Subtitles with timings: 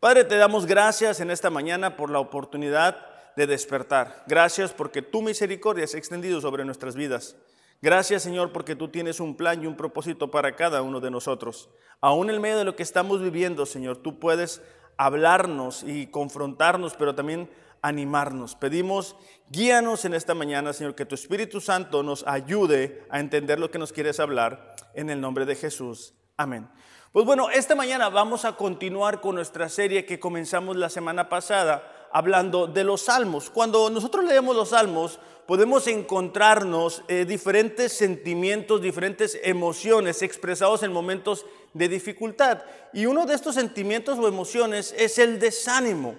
[0.00, 3.04] Padre, te damos gracias en esta mañana por la oportunidad
[3.34, 4.22] de despertar.
[4.28, 7.34] Gracias porque tu misericordia se ha extendido sobre nuestras vidas.
[7.82, 11.68] Gracias Señor porque tú tienes un plan y un propósito para cada uno de nosotros.
[12.00, 14.62] Aún en medio de lo que estamos viviendo, Señor, tú puedes
[14.96, 17.50] hablarnos y confrontarnos, pero también
[17.82, 18.54] animarnos.
[18.54, 19.16] Pedimos,
[19.50, 23.78] guíanos en esta mañana, Señor, que tu Espíritu Santo nos ayude a entender lo que
[23.78, 26.14] nos quieres hablar en el nombre de Jesús.
[26.36, 26.68] Amén.
[27.10, 32.08] Pues bueno, esta mañana vamos a continuar con nuestra serie que comenzamos la semana pasada
[32.12, 33.48] hablando de los salmos.
[33.48, 41.46] Cuando nosotros leemos los salmos, podemos encontrarnos eh, diferentes sentimientos, diferentes emociones expresados en momentos
[41.72, 42.58] de dificultad.
[42.92, 46.14] Y uno de estos sentimientos o emociones es el desánimo.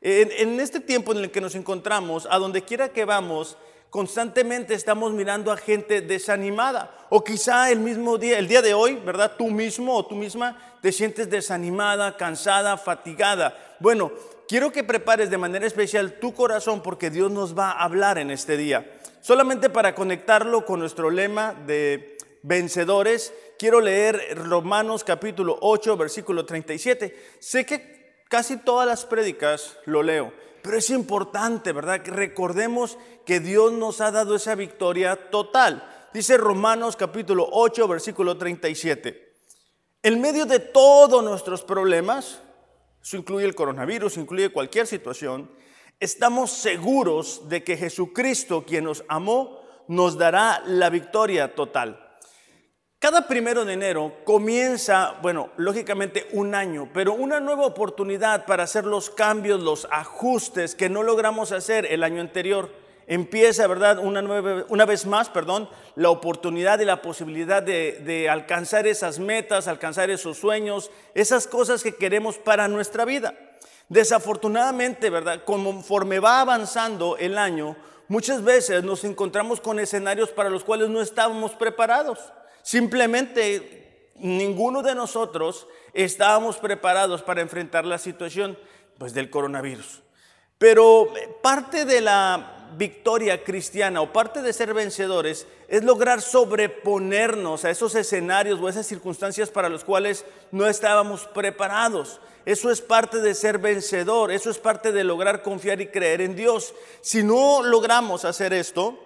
[0.00, 3.56] En, este tiempo en el que nos encontramos, a donde quiera que vamos,
[3.92, 7.06] constantemente estamos mirando a gente desanimada.
[7.10, 9.34] O quizá el mismo día, el día de hoy, ¿verdad?
[9.36, 13.76] Tú mismo o tú misma te sientes desanimada, cansada, fatigada.
[13.80, 14.10] Bueno,
[14.48, 18.30] quiero que prepares de manera especial tu corazón porque Dios nos va a hablar en
[18.30, 18.90] este día.
[19.20, 27.36] Solamente para conectarlo con nuestro lema de vencedores, quiero leer Romanos capítulo 8, versículo 37.
[27.40, 30.32] Sé que Casi todas las prédicas lo leo,
[30.62, 32.02] pero es importante, ¿verdad?
[32.02, 36.08] Que recordemos que Dios nos ha dado esa victoria total.
[36.12, 39.32] Dice Romanos capítulo 8, versículo 37.
[40.02, 42.40] En medio de todos nuestros problemas,
[43.02, 45.50] eso incluye el coronavirus, incluye cualquier situación,
[46.00, 52.11] estamos seguros de que Jesucristo, quien nos amó, nos dará la victoria total.
[53.02, 58.84] Cada primero de enero comienza, bueno, lógicamente un año, pero una nueva oportunidad para hacer
[58.84, 62.70] los cambios, los ajustes que no logramos hacer el año anterior.
[63.08, 63.98] Empieza, ¿verdad?
[63.98, 69.18] Una, nueva, una vez más, perdón, la oportunidad y la posibilidad de, de alcanzar esas
[69.18, 73.34] metas, alcanzar esos sueños, esas cosas que queremos para nuestra vida.
[73.88, 75.42] Desafortunadamente, ¿verdad?
[75.44, 77.74] Conforme va avanzando el año,
[78.06, 82.20] muchas veces nos encontramos con escenarios para los cuales no estábamos preparados.
[82.62, 88.58] Simplemente ninguno de nosotros estábamos preparados para enfrentar la situación
[88.98, 90.02] pues, del coronavirus.
[90.58, 91.12] Pero
[91.42, 97.94] parte de la victoria cristiana o parte de ser vencedores es lograr sobreponernos a esos
[97.94, 102.20] escenarios o esas circunstancias para los cuales no estábamos preparados.
[102.44, 106.34] Eso es parte de ser vencedor, eso es parte de lograr confiar y creer en
[106.34, 106.74] Dios.
[107.00, 108.98] Si no logramos hacer esto,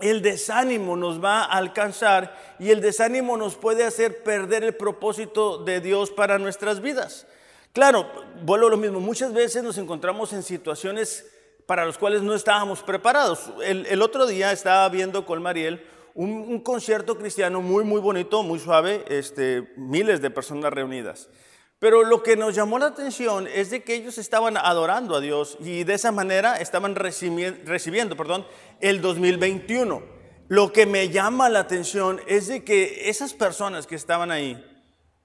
[0.00, 5.58] el desánimo nos va a alcanzar y el desánimo nos puede hacer perder el propósito
[5.58, 7.26] de Dios para nuestras vidas.
[7.72, 8.10] Claro,
[8.42, 11.26] vuelvo a lo mismo, muchas veces nos encontramos en situaciones
[11.66, 13.52] para las cuales no estábamos preparados.
[13.62, 15.84] El, otro día estaba viendo con Mariel
[16.14, 21.28] un, un, concierto cristiano muy, muy bonito, muy suave, este, miles de personas reunidas.
[21.80, 25.56] Pero lo que nos llamó la atención es de que ellos estaban adorando a Dios
[25.60, 28.44] y de esa manera estaban recibiendo, perdón,
[28.80, 30.02] el 2021.
[30.48, 34.60] Lo que me llama la atención es de que esas personas que estaban ahí,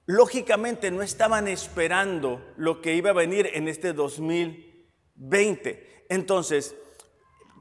[0.06, 6.06] lógicamente no estaban esperando lo que iba a venir en este 2020.
[6.10, 6.76] Entonces,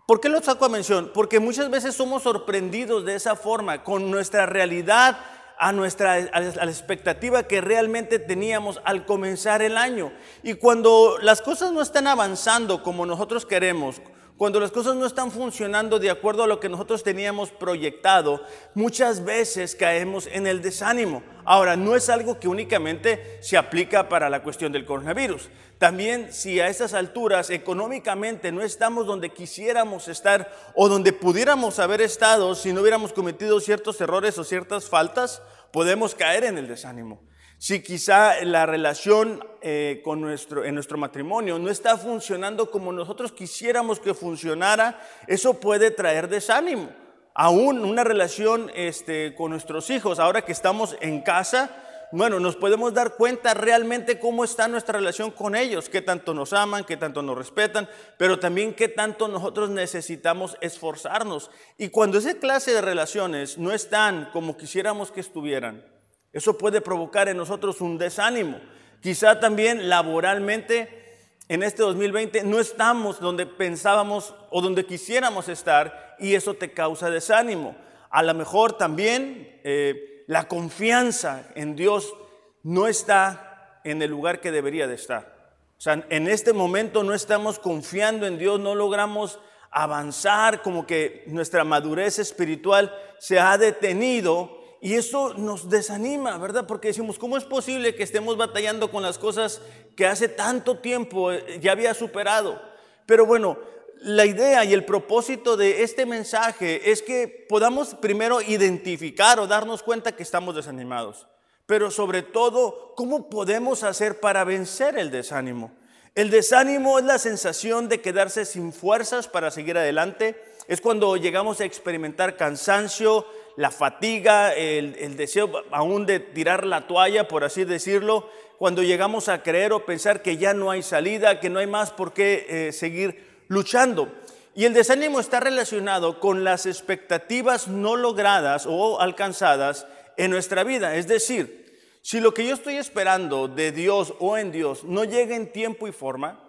[0.06, 1.12] ¿por qué lo saco a mención?
[1.14, 5.18] Porque muchas veces somos sorprendidos de esa forma, con nuestra realidad
[5.62, 10.12] a nuestra a la expectativa que realmente teníamos al comenzar el año.
[10.42, 14.02] Y cuando las cosas no están avanzando como nosotros queremos,
[14.36, 19.24] cuando las cosas no están funcionando de acuerdo a lo que nosotros teníamos proyectado, muchas
[19.24, 21.22] veces caemos en el desánimo.
[21.44, 25.48] Ahora, no es algo que únicamente se aplica para la cuestión del coronavirus.
[25.78, 32.00] También si a esas alturas económicamente no estamos donde quisiéramos estar o donde pudiéramos haber
[32.00, 35.40] estado si no hubiéramos cometido ciertos errores o ciertas faltas,
[35.72, 37.20] podemos caer en el desánimo.
[37.58, 43.30] Si quizá la relación eh, con nuestro, en nuestro matrimonio no está funcionando como nosotros
[43.30, 46.90] quisiéramos que funcionara, eso puede traer desánimo.
[47.34, 51.70] Aún una relación este, con nuestros hijos, ahora que estamos en casa,
[52.12, 56.52] bueno, nos podemos dar cuenta realmente cómo está nuestra relación con ellos, qué tanto nos
[56.52, 57.88] aman, qué tanto nos respetan,
[58.18, 61.50] pero también qué tanto nosotros necesitamos esforzarnos.
[61.78, 65.86] Y cuando esa clase de relaciones no están como quisiéramos que estuvieran,
[66.34, 68.60] eso puede provocar en nosotros un desánimo.
[69.00, 71.16] Quizá también laboralmente
[71.48, 77.08] en este 2020 no estamos donde pensábamos o donde quisiéramos estar y eso te causa
[77.08, 77.74] desánimo.
[78.10, 82.14] A lo mejor también eh, la confianza en Dios
[82.62, 85.52] no está en el lugar que debería de estar.
[85.76, 89.40] O sea, en este momento no estamos confiando en Dios, no logramos
[89.70, 96.66] avanzar, como que nuestra madurez espiritual se ha detenido y eso nos desanima, ¿verdad?
[96.66, 99.60] Porque decimos, ¿cómo es posible que estemos batallando con las cosas
[99.96, 102.58] que hace tanto tiempo eh, ya había superado?
[103.04, 103.58] Pero bueno,
[104.04, 109.82] la idea y el propósito de este mensaje es que podamos primero identificar o darnos
[109.82, 111.28] cuenta que estamos desanimados,
[111.66, 115.72] pero sobre todo, ¿cómo podemos hacer para vencer el desánimo?
[116.14, 121.60] El desánimo es la sensación de quedarse sin fuerzas para seguir adelante, es cuando llegamos
[121.60, 123.26] a experimentar cansancio,
[123.56, 128.28] la fatiga, el, deseo aún de tirar la toalla, por así decirlo,
[128.58, 131.90] cuando llegamos a creer o pensar que ya no hay salida, que no hay más
[131.90, 134.10] por qué eh, seguir luchando.
[134.54, 140.96] Y el desánimo está relacionado con las expectativas no logradas o alcanzadas en nuestra vida.
[140.96, 145.36] Es decir, si lo que yo estoy esperando de Dios o en Dios no llega
[145.36, 146.40] en tiempo y forma,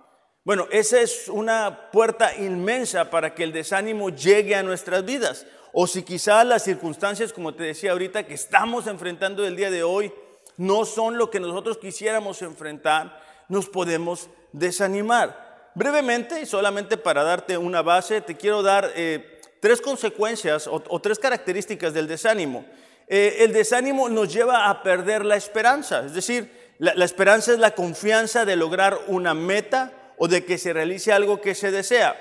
[0.46, 5.46] bueno, esa es una puerta inmensa para que el desánimo llegue a nuestras vidas.
[5.74, 9.84] O si quizás las circunstancias, como te decía ahorita, que estamos enfrentando el día de
[9.84, 10.14] hoy,
[10.56, 15.43] no son lo que nosotros quisiéramos enfrentar, nos podemos desanimar.
[15.76, 21.18] Brevemente, y solamente para darte una base, te quiero dar eh, tres consecuencias o, tres
[21.18, 22.66] características del desánimo.
[23.08, 27.72] Eh, el desánimo nos lleva a perder la esperanza, es decir, la esperanza es la
[27.72, 32.16] confianza de lograr una meta o de que se realice algo que se desea.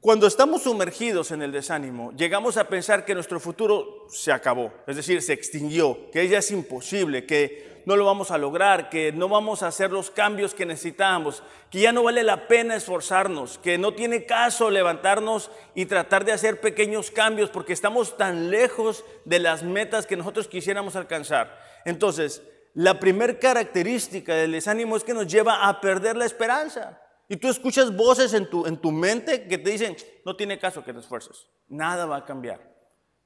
[0.00, 4.96] Cuando estamos sumergidos en el desánimo, llegamos a pensar que nuestro futuro se acabó, es
[4.96, 9.28] decir, se extinguió, que ya es imposible, que no lo vamos a lograr, que no
[9.28, 13.76] vamos a hacer los cambios que necesitamos, que ya no vale la pena esforzarnos, que
[13.76, 19.38] no tiene caso levantarnos y tratar de hacer pequeños cambios porque estamos tan lejos de
[19.38, 21.60] las metas que nosotros quisiéramos alcanzar.
[21.84, 22.42] Entonces,
[22.72, 27.02] la primera característica del desánimo es que nos lleva a perder la esperanza.
[27.30, 29.96] Y tú escuchas voces en tu, en tu mente que te dicen,
[30.26, 32.74] no tiene caso que te esfuerces, nada va a cambiar,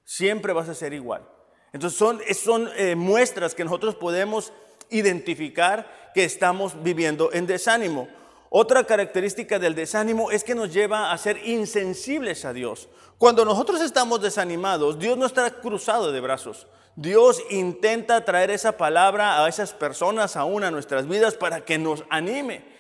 [0.05, 1.27] siempre vas a ser igual.
[1.73, 4.53] Entonces son, son eh, muestras que nosotros podemos
[4.91, 8.07] identificar que estamos viviendo en desánimo.
[8.51, 12.91] Otra característica del desánimo es que nos lleva a ser insensibles a Dios.
[13.17, 16.67] Cuando nosotros estamos desanimados, Dios no está cruzado de brazos.
[16.95, 22.05] Dios intenta traer esa palabra a esas personas aún a nuestras vidas para que nos
[22.11, 22.74] anime.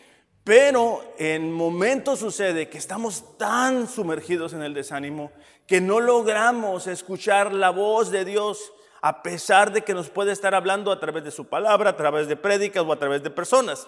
[0.44, 5.32] Pero en momentos sucede que estamos tan sumergidos en el desánimo
[5.66, 10.54] que no logramos escuchar la voz de Dios a pesar de que nos puede estar
[10.54, 13.86] hablando a través de su palabra, a través de prédicas o a través de personas.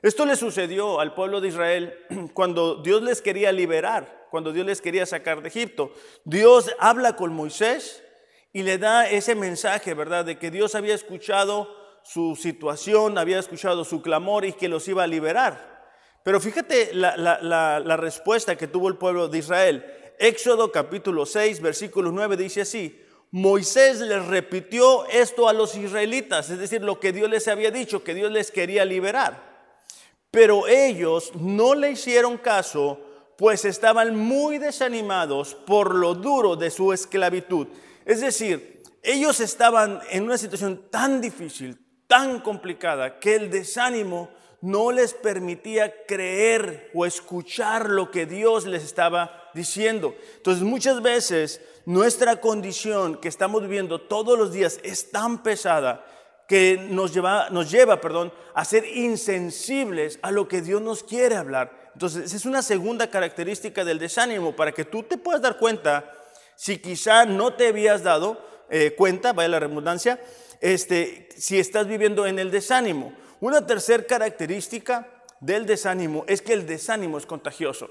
[0.00, 1.98] Esto le sucedió al pueblo de Israel
[2.32, 5.92] cuando Dios les quería liberar, cuando Dios les quería sacar de Egipto.
[6.24, 8.02] Dios habla con Moisés
[8.54, 10.24] y le da ese mensaje, ¿verdad?
[10.24, 11.68] De que Dios había escuchado
[12.02, 15.77] su situación, había escuchado su clamor y que los iba a liberar.
[16.22, 19.84] Pero fíjate la, respuesta que tuvo el pueblo de Israel.
[20.18, 23.00] Éxodo capítulo 6, versículo 9 dice así,
[23.30, 28.02] Moisés les repitió esto a los israelitas, es decir, lo que Dios les había dicho,
[28.02, 29.48] que Dios les quería liberar.
[30.30, 33.00] Pero ellos no le hicieron caso,
[33.36, 37.68] pues estaban muy desanimados por lo duro de su esclavitud.
[38.04, 44.30] Es decir, ellos estaban en una situación tan difícil, tan complicada, que el desánimo
[44.60, 50.14] no les permitía creer o escuchar lo que Dios les estaba diciendo.
[50.36, 56.04] Entonces muchas veces nuestra condición que estamos viviendo todos los días es tan pesada
[56.48, 61.36] que nos lleva, nos lleva perdón, a ser insensibles a lo que Dios nos quiere
[61.36, 61.90] hablar.
[61.92, 66.14] Entonces, es una segunda característica del desánimo para que tú te puedas dar cuenta
[66.56, 68.40] si quizá no te habías dado
[68.70, 70.20] eh, cuenta, vaya la redundancia,
[70.60, 73.12] este, si estás viviendo en el desánimo.
[73.40, 75.06] Una tercera característica
[75.40, 77.88] del desánimo es que el desánimo es contagioso.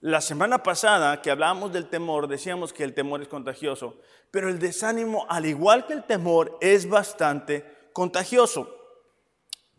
[0.00, 3.96] La semana pasada que hablábamos del temor, decíamos que el temor es contagioso,
[4.30, 8.72] pero el desánimo, al igual que el temor, es bastante contagioso.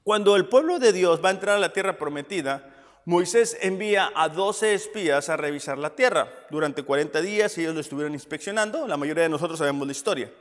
[0.04, 2.74] Cuando el pueblo de Dios va a entrar a la tierra prometida,
[3.06, 6.28] Moisés envía a 12 espías a revisar la tierra.
[6.50, 10.32] Durante 40 días ellos lo estuvieron inspeccionando, la mayoría de nosotros sabemos la historia.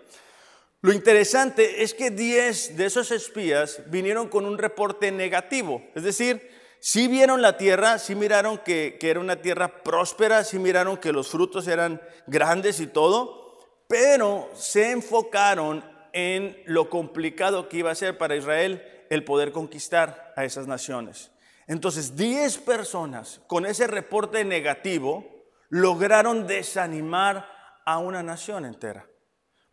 [0.85, 6.50] Lo interesante es que 10 de esos espías vinieron con un reporte negativo, es decir,
[6.79, 11.31] sí vieron la tierra, sí miraron que, era una tierra próspera, sí miraron que los
[11.31, 13.57] frutos eran grandes y todo,
[13.88, 20.35] pero se enfocaron en lo complicado que iba a ser para Israel el poder conquistar
[20.37, 21.31] a esas naciones.
[21.67, 27.49] Entonces, 10 personas con ese reporte negativo lograron desanimar
[27.87, 29.07] a una nación entera.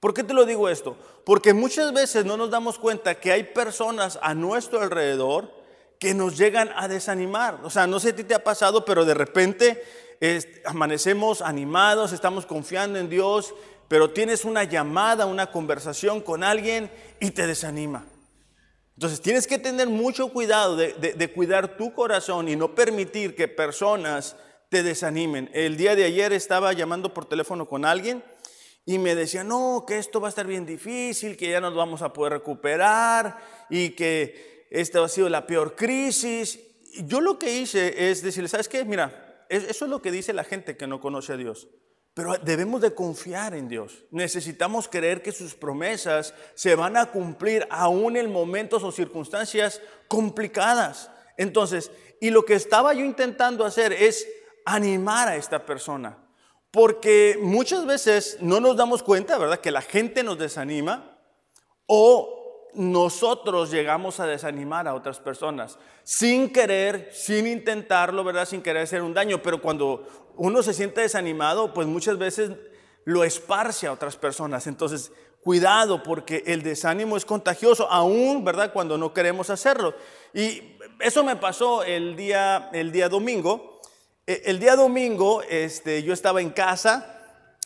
[0.02, 0.98] ¿Por qué te lo digo esto?
[1.24, 5.54] Porque muchas veces no nos damos cuenta que hay personas a nuestro alrededor
[6.00, 7.60] que nos llegan a desanimar.
[7.64, 9.84] O sea, no sé si te ha pasado, pero de repente
[10.66, 13.54] amanecemos animados, estamos confiando en Dios,
[13.88, 16.90] pero tienes una llamada, una conversación con alguien
[17.20, 18.04] y te desanima.
[18.96, 23.48] Entonces tienes que tener mucho cuidado de, de, cuidar tu corazón y no permitir que
[23.48, 24.36] personas
[24.70, 25.52] te desanimen.
[25.54, 28.24] El día de ayer estaba llamando por teléfono con alguien
[28.86, 32.02] y me decía, no, que esto va a estar bien difícil, que ya nos vamos
[32.02, 33.38] a poder recuperar
[33.70, 36.60] y que esta ha sido la peor crisis.
[37.06, 38.84] yo lo que hice es decirle, ¿sabes qué?
[38.84, 41.68] Mira, eso es lo que dice la gente que no conoce a Dios.
[42.14, 44.04] Pero debemos de confiar en Dios.
[44.12, 51.10] Necesitamos creer que sus promesas se van a cumplir aún en momentos o circunstancias complicadas.
[51.38, 54.28] Entonces, y lo que estaba yo intentando hacer es
[54.66, 56.18] animar a esta persona.
[56.72, 59.60] Porque muchas veces no nos damos cuenta, ¿verdad?
[59.60, 61.18] Que la gente nos desanima
[61.86, 68.46] o nosotros llegamos a desanimar a otras personas sin querer, sin intentarlo, ¿verdad?
[68.46, 69.42] Sin querer hacer un daño.
[69.42, 72.52] Pero cuando uno se siente desanimado, pues muchas veces
[73.04, 74.68] lo esparce a otras personas.
[74.68, 75.12] Entonces,
[75.44, 78.72] cuidado porque el desánimo es contagioso, aún, ¿verdad?
[78.72, 79.94] Cuando no queremos hacerlo.
[80.34, 83.71] Y eso me pasó el día, el día domingo.
[84.32, 87.20] E, el día domingo este, yo estaba en casa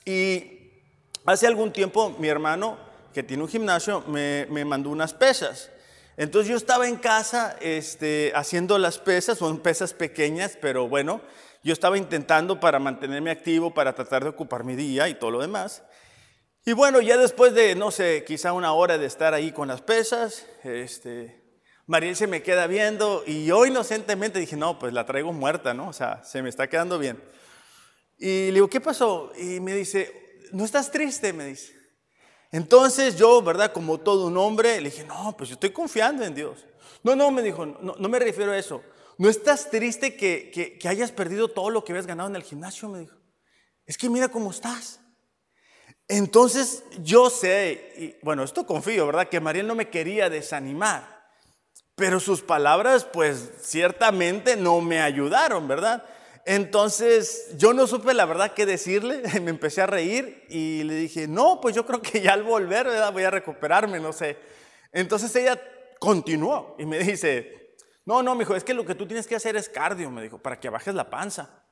[0.03, 0.71] y
[1.23, 2.77] hace algún tiempo mi hermano,
[3.13, 5.69] que tiene un gimnasio, me, me mandó unas pesas.
[6.17, 11.21] Entonces yo estaba en casa este, haciendo las pesas, son pesas pequeñas, pero bueno,
[11.63, 15.41] yo estaba intentando para mantenerme activo, para tratar de ocupar mi día y todo lo
[15.41, 15.83] demás.
[16.65, 19.83] Y bueno, ya después de, no sé, quizá una hora de estar ahí con las
[19.83, 21.44] pesas, este,
[21.87, 25.89] Mariel se me queda viendo y yo inocentemente dije, no, pues la traigo muerta, ¿no?
[25.89, 27.21] O sea, se me está quedando bien.
[28.17, 29.31] Y le digo, ¿qué pasó?
[29.37, 31.33] Y me dice, ¿no estás triste?
[31.33, 31.75] Me dice.
[32.51, 33.71] Entonces yo, ¿verdad?
[33.71, 36.65] Como todo un hombre, le dije, no, pues yo estoy confiando en Dios.
[37.03, 38.81] No, no, me dijo, no, no me refiero a eso.
[39.17, 42.89] ¿No estás triste que, hayas perdido todo lo que habías ganado en el gimnasio?
[42.89, 43.15] Me dijo.
[43.85, 44.99] Es que mira cómo estás.
[46.07, 49.29] Entonces yo sé, y bueno, esto confío, ¿verdad?
[49.29, 51.14] Que Mariel no me quería desanimar.
[51.95, 56.03] Pero sus palabras, pues ciertamente no me ayudaron, ¿verdad?
[56.45, 61.27] Entonces yo no supe la verdad qué decirle, me empecé a reír y le dije,
[61.27, 62.87] no, pues yo creo que ya al volver.
[63.11, 64.37] Voy a recuperarme, no sé.
[64.91, 65.59] Entonces ella
[65.99, 67.75] continuó y me dice,
[68.05, 70.21] no, no, me dijo, es que lo que tú tienes que hacer es cardio, me
[70.21, 71.65] dijo, para que bajes la panza.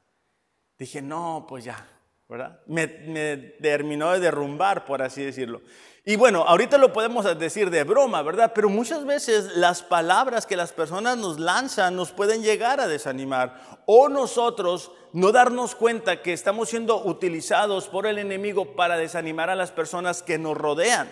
[0.80, 1.88] Dije, no, pues ya,
[2.28, 2.60] ¿verdad?
[2.66, 5.62] Me, terminó de derrumbar, por así decirlo.
[6.06, 8.52] Y bueno, ahorita lo podemos decir de broma, ¿verdad?
[8.54, 13.80] Pero muchas veces las palabras que las personas nos lanzan nos pueden llegar a desanimar.
[13.86, 19.56] O nosotros no darnos cuenta que estamos siendo utilizados por el enemigo para desanimar a
[19.56, 21.10] las personas que nos rodean.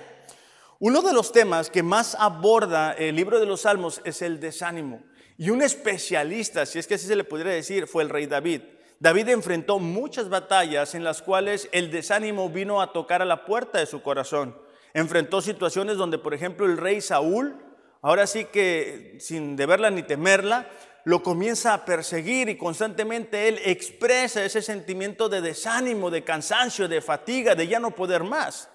[0.80, 5.04] Uno de los temas que más aborda el libro de los Salmos es el desánimo.
[5.38, 8.64] Y un especialista, si es que así se le pudiera decir, fue el rey David.
[9.00, 13.80] David enfrentó muchas batallas en las cuales el desánimo vino a tocar a la puerta
[13.80, 14.54] de su corazón.
[14.94, 17.56] Enfrentó situaciones donde, por ejemplo, el rey Saúl,
[18.02, 20.68] ahora sí que sin deberla ni temerla,
[21.04, 27.02] lo comienza a perseguir y constantemente él expresa ese sentimiento de desánimo, de cansancio, de
[27.02, 28.70] fatiga, de ya no poder más.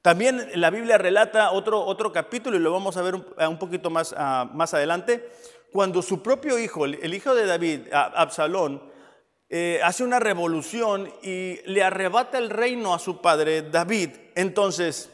[0.00, 4.14] También la Biblia relata otro, otro capítulo y lo vamos a ver un, poquito más,
[4.54, 5.28] más adelante,
[5.72, 8.80] cuando su propio hijo, el hijo de David, Absalón,
[9.48, 14.10] eh, hace una revolución y le arrebata el reino a su padre David.
[14.34, 15.10] Entonces,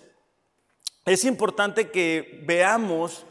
[1.05, 3.27] es importante que veamos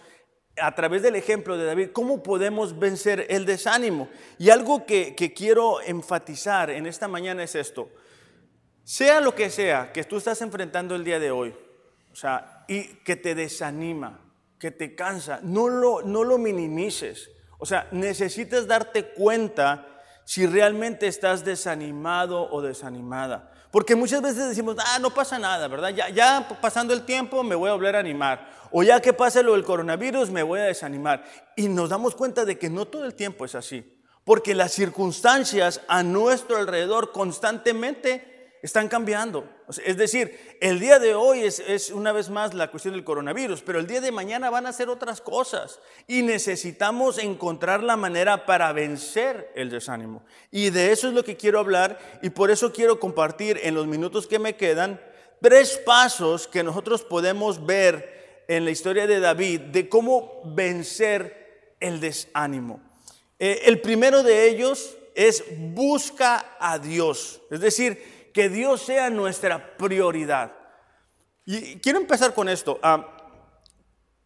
[0.62, 4.10] a través del ejemplo de David cómo podemos vencer el desánimo.
[4.38, 7.90] Y algo que, quiero enfatizar en esta mañana es esto.
[8.84, 11.56] Sea lo que sea que tú estás enfrentando el día de hoy,
[12.12, 14.20] o sea, y que te desanima,
[14.60, 17.30] que te cansa, no lo, no lo minimices.
[17.58, 19.88] O sea, necesitas darte cuenta
[20.25, 23.50] si realmente estás desanimado o desanimada.
[23.72, 25.90] Porque muchas veces decimos, ah, no pasa nada, ¿verdad?
[25.90, 28.50] Ya, ya pasando el tiempo me voy a volver a animar.
[28.70, 31.24] O ya que pase lo del coronavirus me voy a desanimar.
[31.56, 33.98] Y nos damos cuenta de que no todo el tiempo es así.
[34.25, 38.31] Porque las circunstancias a nuestro alrededor constantemente
[38.62, 39.46] están cambiando.
[39.86, 43.80] Es decir, el día de hoy es, una vez más la cuestión del coronavirus, pero
[43.80, 48.72] el día de mañana van a ser otras cosas y necesitamos encontrar la manera para
[48.74, 50.24] vencer el desánimo.
[50.51, 53.88] Y de eso es lo que quiero hablar y por eso quiero compartir en los
[53.88, 55.01] minutos que me quedan
[55.41, 62.00] tres pasos que nosotros podemos ver en la historia de David de cómo vencer el
[62.00, 62.82] desánimo.
[63.39, 69.78] Eh, el primero de ellos es busca a Dios, es decir, que Dios sea nuestra
[69.78, 70.54] prioridad.
[71.46, 72.80] Y quiero empezar con esto.
[72.84, 73.08] Ah,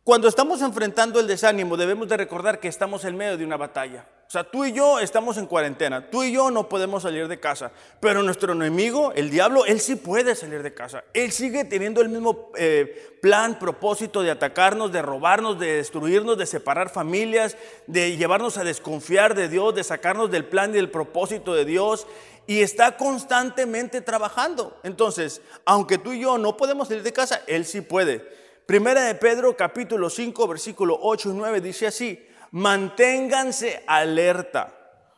[0.04, 4.08] Cuando estamos enfrentando el desánimo, debemos de recordar que estamos en medio de una batalla.
[4.28, 7.40] O sea, tú y yo estamos en cuarentena, tú y yo no podemos salir de
[7.40, 11.04] casa, pero nuestro enemigo, el diablo, él sí puede salir de casa.
[11.14, 16.48] Él sigue teniendo el mismo eh, plan, propósito de atacarnos, de robarnos, de destruirnos, de
[16.48, 21.54] separar familias, de llevarnos a desconfiar de Dios, de sacarnos del plan y del propósito
[21.54, 22.08] de Dios.
[22.48, 24.80] Y está constantemente trabajando.
[24.84, 28.20] Entonces, aunque tú y yo no podemos salir de casa, él sí puede.
[28.66, 34.74] Primera de Pedro capítulo 5 versículo 8 y 9 dice así, manténganse alerta.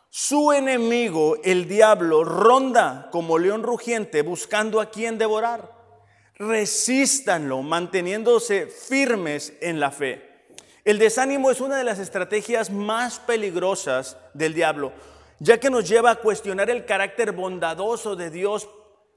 [0.09, 5.71] Su enemigo, el diablo, ronda como león rugiente buscando a quien devorar.
[6.35, 10.27] Resístanlo manteniéndose firmes en la fe.
[10.85, 14.93] El desánimo es una de las estrategias más peligrosas del diablo,
[15.39, 18.67] ya que nos lleva a cuestionar el carácter bondadoso de Dios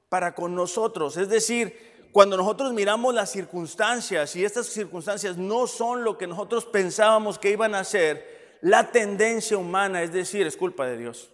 [0.09, 1.17] para con nosotros.
[1.17, 6.65] Es decir, cuando nosotros miramos las circunstancias y estas circunstancias no son lo que nosotros
[6.65, 11.29] pensábamos que iban a ser, la tendencia humana es decir, es culpa de Dios.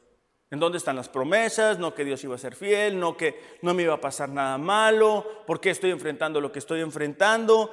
[0.50, 1.78] ¿En dónde están las promesas?
[1.78, 4.58] No que Dios iba a ser fiel, no que no me iba a pasar nada
[4.58, 7.72] malo, ¿por qué estoy enfrentando lo que estoy enfrentando?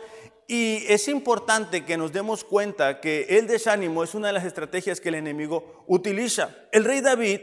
[0.49, 5.01] Y es importante que nos demos cuenta que el desánimo es una de las estrategias
[5.01, 6.51] que el enemigo utiliza.
[6.73, 7.41] El rey David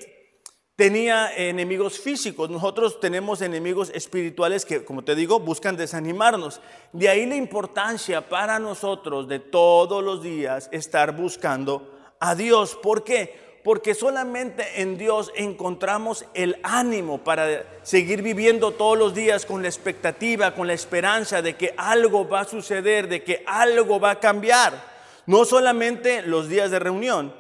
[0.76, 6.60] tenía enemigos físicos, nosotros tenemos enemigos espirituales que, como te digo, buscan desanimarnos.
[6.92, 12.76] De ahí la importancia para nosotros de todos los días estar buscando a Dios.
[12.76, 13.51] ¿Por qué?
[13.64, 19.68] Porque solamente en Dios encontramos el ánimo para seguir viviendo todos los días con la
[19.68, 24.20] expectativa, con la esperanza de que algo va a suceder, de que algo va a
[24.20, 24.92] cambiar.
[25.28, 27.34] No solamente los días de reunión,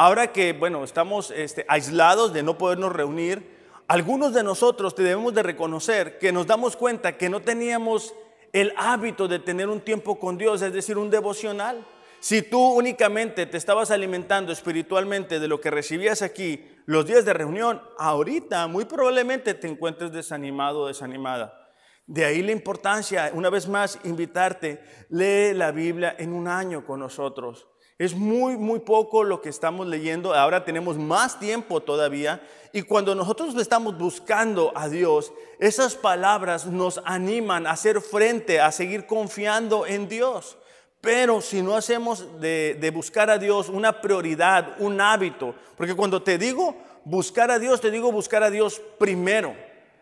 [0.00, 3.58] Ahora que, bueno, estamos este, aislados de no podernos reunir,
[3.88, 8.14] algunos de nosotros debemos de reconocer que nos damos cuenta que no teníamos
[8.52, 11.84] el hábito de tener un tiempo con Dios, es decir, un devocional.
[12.20, 17.32] Si tú únicamente te estabas alimentando espiritualmente de lo que recibías aquí los días de
[17.32, 21.68] reunión, ahorita muy probablemente te encuentres desanimado o desanimada.
[22.06, 27.00] De ahí la importancia, una vez más, invitarte, lee la Biblia en un año con
[27.00, 27.68] nosotros.
[27.98, 30.32] Es muy, muy poco lo que estamos leyendo.
[30.32, 32.40] Ahora tenemos más tiempo todavía.
[32.72, 38.70] Y cuando nosotros estamos buscando a Dios, esas palabras nos animan a hacer frente, a
[38.70, 40.57] seguir confiando en Dios.
[41.00, 46.38] Pero si no hacemos de, buscar a Dios una prioridad, un hábito, porque cuando te
[46.38, 49.54] digo buscar a Dios, te digo buscar a Dios primero.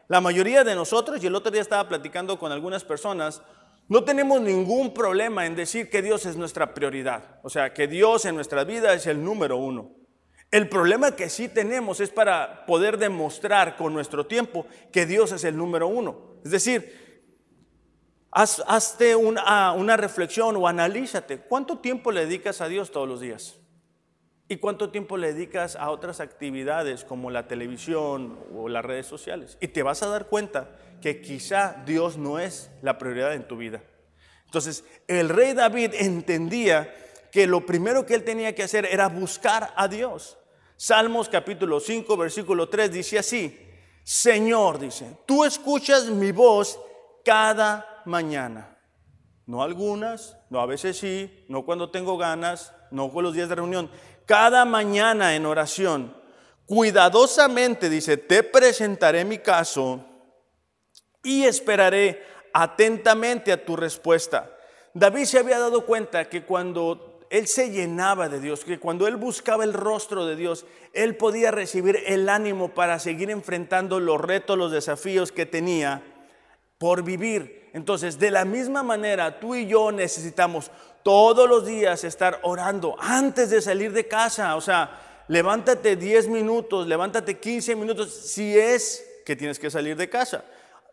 [0.08, 3.42] La mayoría de nosotros, y el otro día estaba platicando con algunas personas,
[3.88, 8.24] no tenemos ningún problema en decir que Dios es nuestra prioridad, o sea, que Dios
[8.24, 9.92] en nuestra vida es el número uno.
[10.50, 15.44] El problema que sí tenemos es para poder demostrar con nuestro tiempo que Dios es
[15.44, 16.36] el número uno.
[16.44, 17.05] Es decir,
[18.36, 21.38] haz, hazte una, una reflexión o analízate.
[21.38, 23.56] ¿Cuánto tiempo le dedicas a Dios todos los días?
[24.48, 29.56] ¿Y cuánto tiempo le dedicas a otras actividades como la televisión o las redes sociales?
[29.60, 33.56] Y te vas a dar cuenta que quizá Dios no es la prioridad en tu
[33.56, 33.82] vida.
[34.44, 36.94] Entonces, el rey David entendía
[37.32, 40.38] que lo primero que él tenía que hacer era buscar a Dios.
[40.76, 43.58] Salmos capítulo 5, versículo 3 dice así,
[44.04, 46.78] Señor, dice, tú escuchas mi voz
[47.24, 48.78] cada mañana.
[49.46, 53.54] No algunas, no a veces sí, no cuando tengo ganas, no con los días de
[53.54, 53.90] reunión.
[54.26, 56.16] Cada mañana en oración,
[56.66, 60.04] cuidadosamente, dice, te presentaré mi caso
[61.22, 64.50] y esperaré atentamente a tu respuesta.
[64.94, 69.16] David se había dado cuenta que cuando él se llenaba de Dios, que cuando él
[69.16, 74.58] buscaba el rostro de Dios, él podía recibir el ánimo para seguir enfrentando los retos,
[74.58, 76.02] los desafíos que tenía
[76.78, 77.70] por vivir.
[77.72, 80.70] Entonces, de la misma manera, tú y yo necesitamos
[81.02, 84.56] todos los días estar orando antes de salir de casa.
[84.56, 90.08] O sea, levántate 10 minutos, levántate 15 minutos, si es que tienes que salir de
[90.08, 90.44] casa.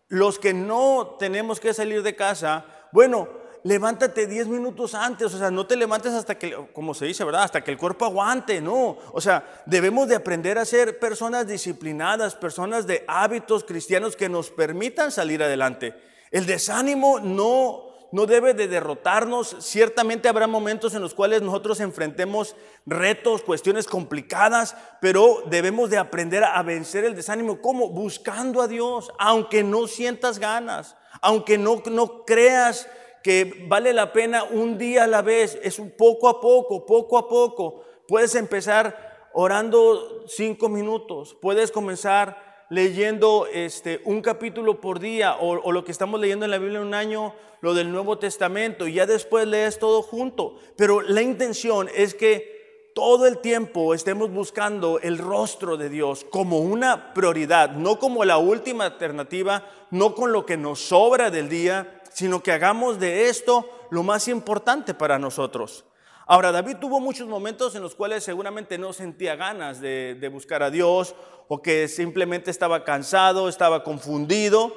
[0.09, 5.49] Los que no tenemos que salir de casa, bueno, levántate 10 minutos antes, o sea,
[5.49, 7.43] no te levantes hasta que, como se dice, ¿verdad?
[7.43, 8.97] Hasta que el cuerpo aguante, no.
[9.11, 14.49] O sea, debemos de aprender a ser personas disciplinadas, personas de hábitos cristianos que nos
[14.51, 15.95] permitan salir adelante.
[16.31, 19.55] El desánimo no no debe de derrotarnos.
[19.59, 26.43] Ciertamente habrá momentos en los cuales nosotros enfrentemos retos, cuestiones complicadas, pero debemos de aprender
[26.43, 27.59] a vencer el desánimo.
[27.59, 27.89] ¿Cómo?
[27.89, 32.87] Buscando a Dios, aunque no sientas ganas, aunque no, no creas
[33.23, 37.17] que vale la pena un día a la vez, es un poco a poco, poco
[37.17, 37.83] a poco.
[38.07, 45.71] Puedes empezar orando cinco minutos, puedes comenzar leyendo este, un capítulo por día o, o
[45.71, 48.93] lo que estamos leyendo en la Biblia en un año, lo del Nuevo Testamento, y
[48.93, 50.57] ya después lees todo junto.
[50.75, 56.59] Pero la intención es que todo el tiempo estemos buscando el rostro de Dios como
[56.59, 62.02] una prioridad, no como la última alternativa, no con lo que nos sobra del día,
[62.13, 65.85] sino que hagamos de esto lo más importante para nosotros.
[66.25, 70.71] Ahora, David tuvo muchos momentos en los cuales seguramente no sentía ganas de, buscar a
[70.71, 71.15] Dios
[71.49, 74.73] o que simplemente estaba cansado, estaba confundido.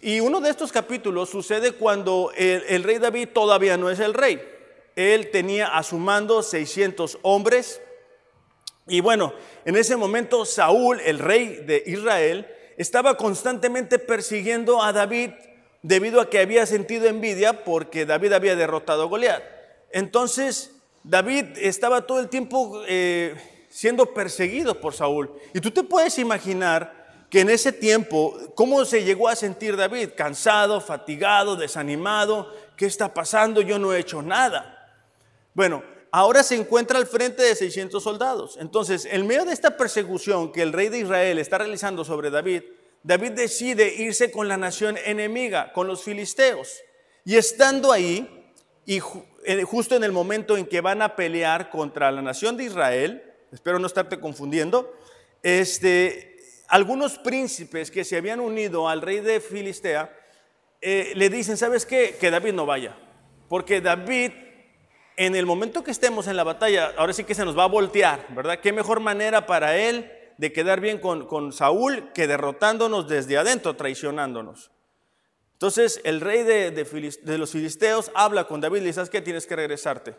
[0.00, 4.14] Y uno de estos capítulos sucede cuando el, el, rey David todavía no es el
[4.14, 4.40] rey.
[4.94, 7.80] Él tenía a su mando 600 hombres.
[8.86, 9.32] Y bueno,
[9.64, 12.46] en ese momento Saúl, el rey de Israel,
[12.76, 15.30] estaba constantemente persiguiendo a David
[15.86, 19.42] debido a que había sentido envidia porque David había derrotado a Goliat.
[19.92, 20.72] Entonces,
[21.04, 23.36] David estaba todo el tiempo eh,
[23.68, 25.30] siendo perseguido por Saúl.
[25.54, 30.10] Y tú te puedes imaginar que en ese tiempo, ¿cómo se llegó a sentir David?
[30.16, 32.52] Cansado, fatigado, desanimado.
[32.76, 33.60] ¿Qué está pasando?
[33.60, 34.92] Yo no he hecho nada.
[35.54, 38.56] Bueno, ahora se encuentra al frente de 600 soldados.
[38.60, 42.62] Entonces, en medio de esta persecución que el rey de Israel está realizando sobre David,
[43.06, 46.82] David decide irse con la nación enemiga, con los filisteos.
[47.24, 48.52] Y estando ahí,
[48.84, 53.22] y justo en el momento en que van a pelear contra la nación de Israel,
[53.52, 54.92] espero no estarte confundiendo,
[55.44, 60.12] este, algunos príncipes que se habían unido al rey de Filistea
[60.80, 62.16] eh, le dicen, ¿sabes qué?
[62.18, 62.98] Que David no vaya,
[63.48, 64.32] porque David
[65.16, 67.68] en el momento que estemos en la batalla, ahora sí que se nos va a
[67.68, 68.58] voltear, ¿verdad?
[68.58, 74.70] ¿Qué mejor manera para él de quedar bien con, Saúl que derrotándonos desde adentro, traicionándonos?
[75.52, 79.22] Entonces el rey de, los filisteos habla con David y le dice, ¿sabes qué?
[79.22, 80.16] Tienes que regresarte.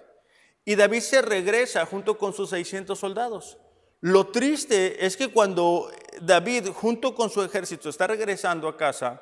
[0.65, 3.57] Y David se regresa junto con sus 600 soldados.
[4.01, 9.21] Lo triste es que cuando David junto con su ejército está regresando a casa,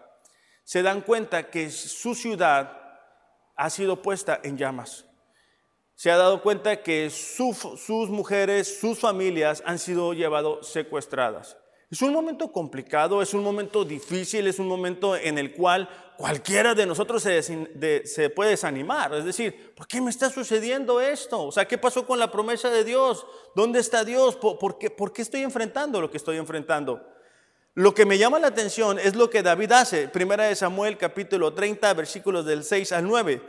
[0.63, 2.81] se dan cuenta que su ciudad
[3.55, 5.05] ha sido puesta en llamas.
[5.95, 11.57] Se ha dado cuenta que sus mujeres, sus familias han sido llevadas secuestradas.
[11.89, 16.75] Es un momento complicado, es un momento difícil, es un momento en el cual cualquiera
[16.75, 19.13] de nosotros se, puede desanimar.
[19.13, 21.43] Es decir, ¿por qué me está sucediendo esto?
[21.43, 23.25] O sea, ¿qué pasó con la promesa de Dios?
[23.55, 24.35] ¿Dónde está Dios?
[24.35, 27.01] ¿Por, qué, ¿Por, qué, estoy enfrentando lo que estoy enfrentando?
[27.75, 30.07] Lo que me llama la atención es lo que David hace.
[30.09, 33.41] Primera de Samuel capítulo 30, versículos del 6 al 9.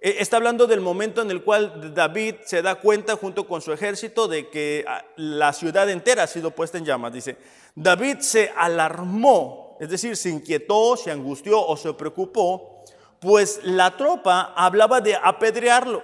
[0.00, 3.72] Eh, está hablando del momento en el cual David se da cuenta junto con su
[3.72, 7.12] ejército de que ah, la ciudad entera ha sido puesta en llamas.
[7.12, 7.36] Dice,
[7.74, 12.84] David se alarmó, es decir, se inquietó, se angustió o se preocupó,
[13.20, 16.02] pues la tropa hablaba de apedrearlo.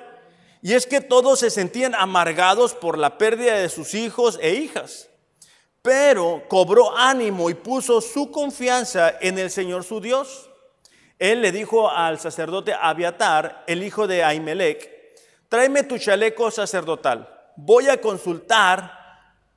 [0.60, 5.08] Y es que todos se sentían amargados por la pérdida de sus hijos e hijas.
[5.82, 10.50] Pero cobró ánimo y puso su confianza en el Señor su Dios.
[11.18, 14.90] Él le dijo al sacerdote Abiatar, el hijo de Ahimelech,
[15.48, 17.28] tráeme tu chaleco sacerdotal.
[17.56, 19.04] Voy a consultar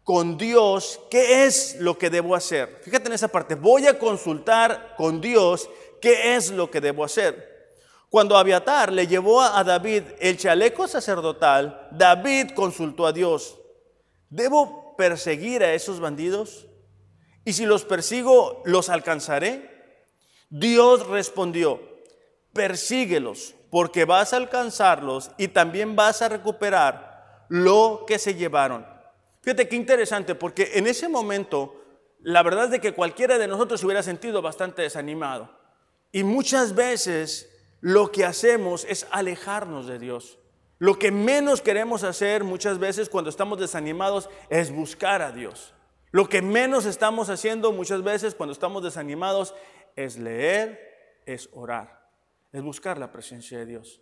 [0.04, 2.80] con Dios qué es lo que debo hacer.
[2.82, 7.76] Fíjate en esa parte, voy a consultar con Dios qué es lo que debo hacer.
[8.10, 13.60] Cuando Abiatar le llevó a David el chaleco sacerdotal, David consultó a Dios,
[14.30, 16.68] ¿debo perseguir a esos bandidos?
[17.44, 19.77] Y si los persigo, ¿los alcanzaré?
[20.50, 21.82] Dios respondió,
[22.54, 28.86] persíguelos, porque vas a alcanzarlos y también vas a recuperar lo que se llevaron.
[29.42, 31.82] Fíjate qué interesante, porque en ese momento,
[32.22, 35.50] la verdad es de que cualquiera de nosotros se hubiera sentido bastante desanimado.
[36.12, 37.50] Y muchas veces
[37.82, 40.40] lo que hacemos es alejarnos de Dios.
[40.80, 45.74] Lo que menos queremos hacer muchas veces cuando estamos desanimados es buscar a Dios.
[46.12, 49.54] Lo que menos estamos haciendo muchas veces cuando estamos desanimados
[49.98, 52.10] es leer, es orar,
[52.54, 54.00] es buscar la presencia de Dios.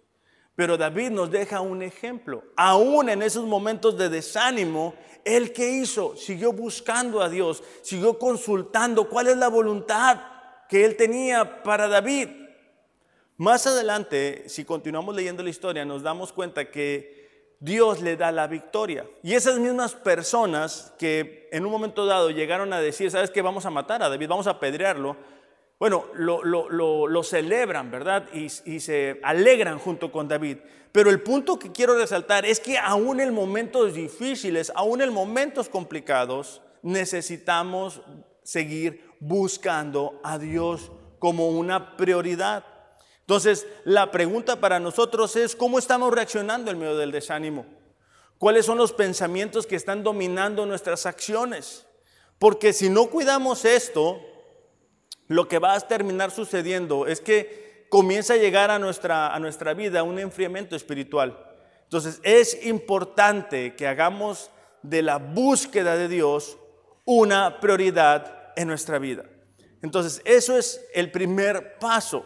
[0.55, 2.43] Pero David nos deja un ejemplo.
[2.55, 6.15] Aún en esos momentos de desánimo, ¿él qué hizo?
[6.15, 10.21] Siguió buscando a Dios, siguió consultando cuál es la voluntad
[10.69, 12.29] que él tenía para David.
[13.37, 18.47] Más adelante, si continuamos leyendo la historia, nos damos cuenta que Dios le da la
[18.47, 19.05] victoria.
[19.23, 23.41] Y esas mismas personas que en un momento dado llegaron a decir, ¿sabes qué?
[23.41, 25.17] Vamos a matar a David, vamos a apedrearlo
[25.79, 28.27] bueno, lo, celebran, ¿verdad?
[28.33, 30.57] Y, y, se alegran junto con David.
[30.91, 35.67] Pero el punto que quiero resaltar es que aún en momentos difíciles, aún en momentos
[35.67, 38.01] complicados, necesitamos
[38.43, 42.63] seguir buscando a Dios como una prioridad.
[43.21, 47.65] Entonces, la pregunta para nosotros es, ¿cómo estamos reaccionando en medio del desánimo?
[48.37, 51.87] ¿Cuáles son los pensamientos que están dominando nuestras acciones?
[52.37, 54.21] Porque si no cuidamos esto,
[55.27, 59.73] lo que va a terminar sucediendo es que comienza a llegar a nuestra, a nuestra
[59.73, 61.37] vida un enfriamiento espiritual.
[61.83, 66.57] Entonces es importante que hagamos de la búsqueda de Dios
[67.05, 69.23] una prioridad en nuestra vida.
[69.81, 72.25] Entonces eso es el primer paso.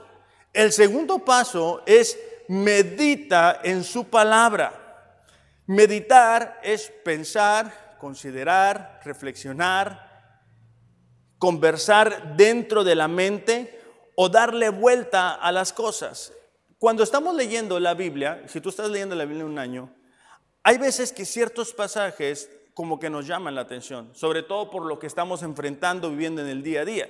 [0.54, 4.74] El segundo paso es medita en su palabra.
[5.68, 10.09] Meditar es pensar, considerar, reflexionar,
[11.40, 13.82] conversar dentro de la mente
[14.16, 16.34] o darle vuelta a las cosas.
[16.78, 19.94] Cuando estamos leyendo la Biblia, si tú estás leyendo la Biblia un año,
[20.62, 25.00] hay veces que ciertos pasajes como que nos llaman la atención, sobre todo por lo
[25.00, 27.10] que estamos enfrentando, viviendo en el día a día.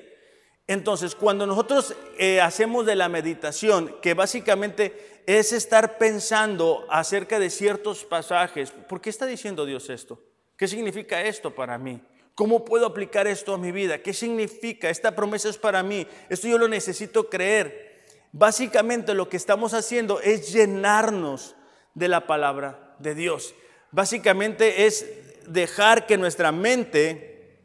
[0.67, 7.49] Entonces, cuando nosotros eh, hacemos de la meditación, que básicamente es estar pensando acerca de
[7.49, 10.21] ciertos pasajes, ¿por qué está diciendo Dios esto?
[10.55, 12.01] ¿Qué significa esto para mí?
[12.39, 14.02] ¿Cómo puedo aplicar esto a mi vida?
[14.02, 14.89] ¿Qué significa?
[14.89, 16.08] Esta promesa es para mí.
[16.30, 17.99] Esto yo lo necesito creer.
[18.32, 21.58] Básicamente lo que estamos haciendo es llenarnos
[21.95, 23.54] de la palabra de Dios.
[23.91, 25.06] Básicamente es
[25.49, 27.60] dejar que nuestra mente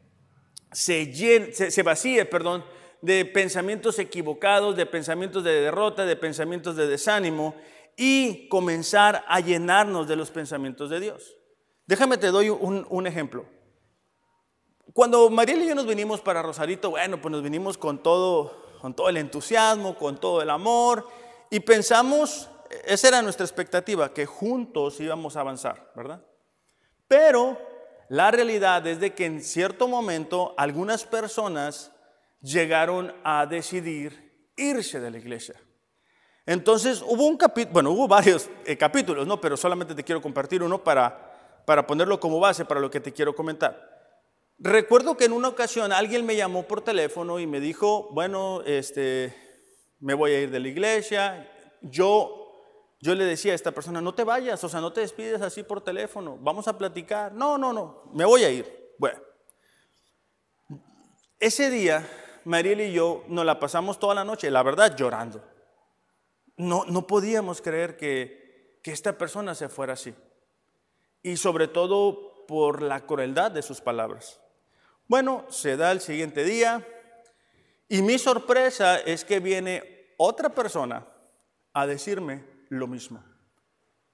[0.73, 1.09] se,
[1.71, 2.65] se, vacíe, perdón,
[3.01, 7.55] de pensamientos equivocados, de pensamientos de derrota, de pensamientos de desánimo
[7.95, 11.37] y comenzar a llenarnos de los pensamientos de Dios.
[11.87, 13.54] Déjame te doy un, un ejemplo.
[14.95, 18.93] Cuando Mariel y yo nos vinimos para Rosarito, bueno, pues nos vinimos con todo, con
[18.93, 21.05] todo el entusiasmo, con todo el amor
[21.49, 22.49] y pensamos,
[22.85, 26.23] esa era nuestra expectativa, que juntos íbamos a avanzar, ¿verdad?
[27.09, 27.57] Pero
[28.07, 31.91] la realidad es de que en cierto momento algunas personas
[32.39, 35.55] llegaron a decidir irse de la iglesia.
[36.45, 39.41] Entonces hubo un capítulo, bueno, hubo varios eh, capítulos, ¿no?
[39.41, 43.11] Pero solamente te quiero compartir uno para, para ponerlo como base para lo que te
[43.11, 43.94] quiero comentar.
[44.57, 49.35] Recuerdo que en una ocasión alguien me llamó por teléfono y me dijo, bueno, este,
[49.99, 51.51] me voy a ir de la iglesia.
[51.81, 52.61] Yo,
[53.01, 55.63] yo le decía a esta persona, no te vayas, o sea, no te despides así
[55.63, 57.33] por teléfono, vamos a platicar.
[57.33, 58.93] No, no, no, me voy a ir.
[58.97, 59.19] Bueno,
[61.39, 62.07] ese día,
[62.45, 65.43] Mariel y yo nos la pasamos toda la noche, la verdad, llorando.
[66.55, 70.15] No, no podíamos creer que, que esta persona se fuera así.
[71.21, 74.39] Y sobre todo por la crueldad de sus palabras.
[75.07, 76.85] Bueno, se da el siguiente día
[77.87, 81.05] y mi sorpresa es que viene otra persona
[81.73, 83.23] a decirme lo mismo.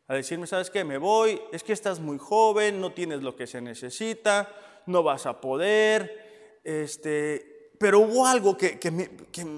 [0.08, 0.84] A decirme, ¿sabes qué?
[0.84, 4.50] Me voy, es que estás muy joven, no tienes lo que se necesita,
[4.86, 6.60] no vas a poder.
[6.66, 8.78] Este, pero hubo algo que,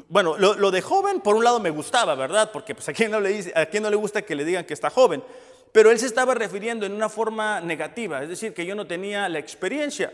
[0.10, 2.52] bueno, lo, de joven por un lado me gustaba, ¿verdad?
[2.52, 4.65] Porque pues a quién, no le dice, a quién no le gusta que le digan
[4.65, 5.24] que está joven.
[5.72, 9.28] Pero él se estaba refiriendo en una forma negativa, es decir, que yo no tenía
[9.28, 10.13] la experiencia.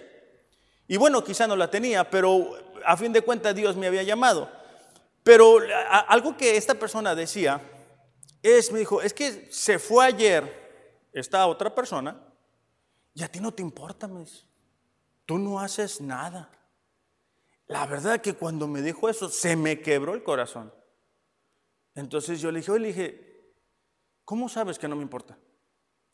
[0.89, 4.49] Y bueno, quizá no la tenía, pero a fin de cuentas Dios me había llamado.
[5.21, 5.59] Pero
[6.07, 7.61] algo que esta persona decía
[8.41, 12.19] es, me dijo, es que se fue ayer esta otra persona
[13.13, 14.47] y a ti no te importa, mes.
[15.27, 16.49] Tú no haces nada.
[17.67, 20.73] La verdad que cuando me dijo eso, se me quebró el corazón.
[21.93, 23.53] Entonces yo le dije, le dije,
[24.25, 25.37] ¿cómo sabes que no me importa?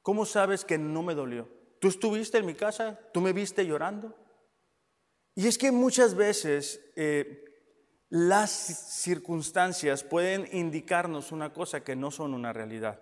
[0.02, 1.48] ¿Cómo sabes que no me dolió?
[1.80, 3.00] ¿Tú estuviste en mi casa?
[3.14, 4.25] ¿Tú me viste llorando?
[5.36, 7.44] Y es que muchas veces eh,
[8.10, 13.02] las circunstancias pueden indicarnos una cosa que no son una realidad.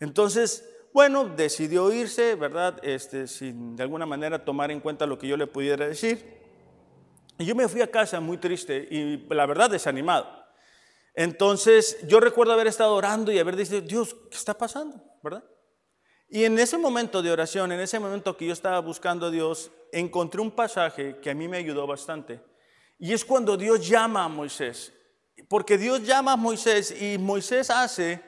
[0.00, 2.78] Entonces, bueno, decidió irse, ¿verdad?
[2.82, 6.42] Este, sin de alguna manera tomar en cuenta lo que yo le pudiera decir.
[7.38, 10.44] Y yo me fui a casa muy triste y la verdad desanimado.
[11.14, 15.02] Entonces, yo recuerdo haber estado orando y haber dicho, Dios, ¿qué está pasando?
[15.22, 15.44] ¿Verdad?
[16.28, 19.70] Y en ese momento de oración, en ese momento que yo estaba buscando a Dios,
[19.92, 22.40] encontré un pasaje que a mí me ayudó bastante.
[22.98, 24.92] Y es cuando Dios llama a Moisés.
[25.48, 28.20] Porque Dios llama a Moisés y Moisés hace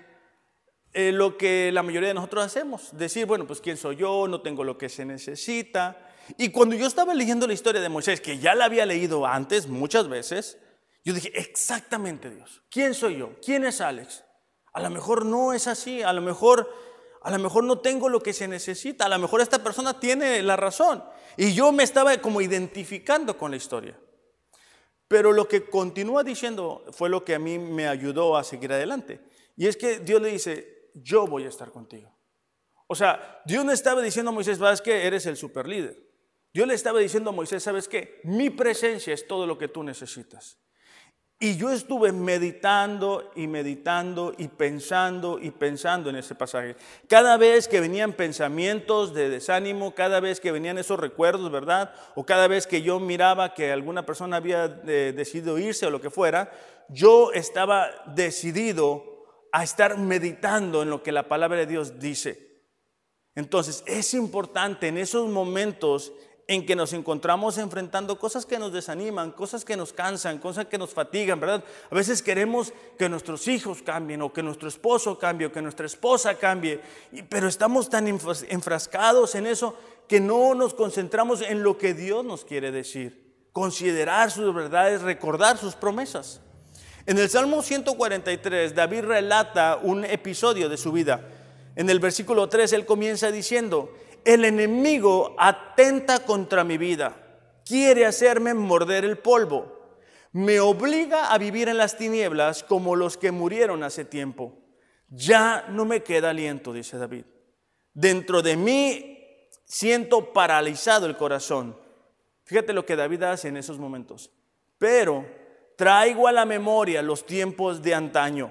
[0.92, 2.96] eh, lo que la mayoría de nosotros hacemos.
[2.96, 5.96] Decir, bueno, pues quién soy yo, no tengo lo que se necesita.
[6.36, 9.68] Y cuando yo estaba leyendo la historia de Moisés, que ya la había leído antes
[9.68, 10.58] muchas veces,
[11.04, 13.36] yo dije, exactamente Dios, ¿quién soy yo?
[13.44, 14.24] ¿Quién es Alex?
[14.72, 16.68] A lo mejor no es así, a lo mejor
[17.26, 20.40] a lo mejor no tengo lo que se necesita, a lo mejor esta persona tiene
[20.44, 21.02] la razón.
[21.36, 23.98] Y yo me estaba como identificando con la historia.
[25.08, 29.20] Pero lo que continúa diciendo fue lo que a mí me ayudó a seguir adelante.
[29.56, 32.16] Y es que Dios le dice, yo voy a estar contigo.
[32.86, 36.00] O sea, Dios no estaba diciendo a Moisés, sabes que eres el super líder.
[36.54, 39.82] Dios le estaba diciendo a Moisés, sabes que mi presencia es todo lo que tú
[39.82, 40.58] necesitas.
[41.38, 46.76] Y yo estuve meditando y meditando y pensando y pensando en ese pasaje.
[47.08, 51.92] Cada vez que venían pensamientos de desánimo, cada vez que venían esos recuerdos, ¿verdad?
[52.14, 56.00] O cada vez que yo miraba que alguna persona había eh, decidido irse o lo
[56.00, 56.50] que fuera,
[56.88, 59.04] yo estaba decidido
[59.52, 62.62] a estar meditando en lo que la palabra de Dios dice.
[63.34, 66.14] Entonces es importante en esos momentos
[66.48, 70.78] en que nos encontramos enfrentando cosas que nos desaniman, cosas que nos cansan, cosas que
[70.78, 71.64] nos fatigan, ¿verdad?
[71.90, 75.86] A veces queremos que nuestros hijos cambien o que nuestro esposo cambie o que nuestra
[75.86, 76.80] esposa cambie,
[77.28, 82.44] pero estamos tan enfrascados en eso que no nos concentramos en lo que Dios nos
[82.44, 83.26] quiere decir.
[83.52, 86.40] Considerar sus verdades, recordar sus promesas.
[87.06, 91.28] En el Salmo 143, David relata un episodio de su vida.
[91.74, 93.90] En el versículo 3, él comienza diciendo,
[94.26, 97.16] el enemigo atenta contra mi vida,
[97.64, 99.76] quiere hacerme morder el polvo,
[100.32, 104.52] me obliga a vivir en las tinieblas como los que murieron hace tiempo.
[105.08, 107.24] Ya no me queda aliento, dice David.
[107.94, 111.78] Dentro de mí siento paralizado el corazón.
[112.44, 114.30] Fíjate lo que David hace en esos momentos.
[114.76, 115.24] Pero
[115.76, 118.50] traigo a la memoria los tiempos de antaño.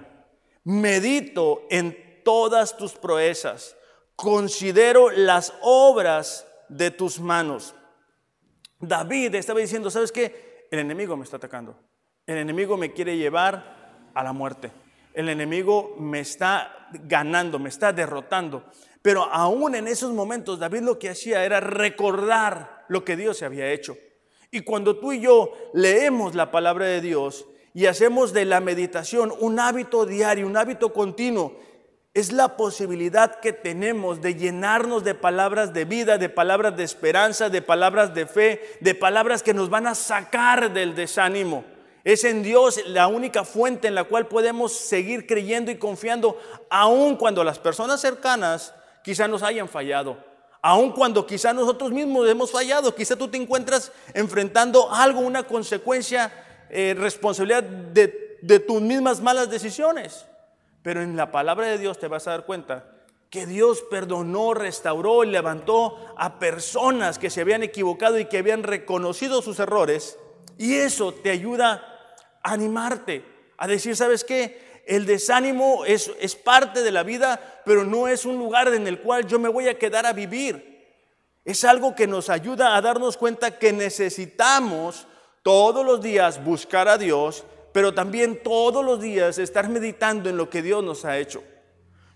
[0.64, 3.76] Medito en todas tus proezas
[4.16, 7.76] considero las obras de tus manos.
[8.80, 10.68] David estaba diciendo, ¿sabes qué?
[10.72, 11.78] El enemigo me está atacando.
[12.26, 14.72] El enemigo me quiere llevar a la muerte.
[15.14, 18.66] El enemigo me está ganando, me está derrotando.
[19.02, 23.46] Pero aún en esos momentos David lo que hacía era recordar lo que Dios se
[23.46, 23.96] había hecho.
[24.52, 29.34] Y cuando tú y yo leemos la palabra de Dios y hacemos de la meditación
[29.40, 31.60] un hábito diario, un hábito continuo,
[32.16, 37.50] es la posibilidad que tenemos de llenarnos de palabras de vida, de palabras de esperanza,
[37.50, 41.66] de palabras de fe, de palabras que nos van a sacar del desánimo.
[42.06, 47.18] Es en Dios la única fuente en la cual podemos seguir creyendo y confiando, aun
[47.18, 48.74] cuando las personas cercanas
[49.04, 50.18] quizá nos hayan fallado,
[50.62, 56.32] aun cuando quizá nosotros mismos hemos fallado, quizá tú te encuentras enfrentando algo, una consecuencia,
[56.70, 60.26] eh, responsabilidad de, de tus mismas malas decisiones.
[60.86, 62.86] Pero en la palabra de Dios te vas a dar cuenta
[63.32, 68.62] que Dios perdonó, restauró y levantó a personas que se habían equivocado y que habían
[68.62, 70.20] reconocido sus errores.
[70.60, 73.26] Y eso te ayuda a animarte,
[73.58, 74.84] a decir, ¿sabes qué?
[74.86, 79.00] El desánimo es, es parte de la vida, pero no es un lugar en el
[79.00, 80.86] cual yo me voy a quedar a vivir.
[81.44, 85.08] Es algo que nos ayuda a darnos cuenta que necesitamos
[85.42, 87.44] todos los días buscar a Dios
[87.76, 91.44] pero también todos los días estar meditando en lo que Dios nos ha hecho.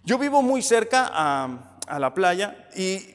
[0.05, 3.13] Yo vivo muy cerca a, la playa y